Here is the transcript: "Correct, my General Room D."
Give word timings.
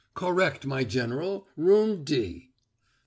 "Correct, 0.15 0.65
my 0.65 0.83
General 0.83 1.45
Room 1.55 2.03
D." 2.03 2.49